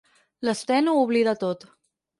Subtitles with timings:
[0.47, 1.71] L'Sten ho oblida tot.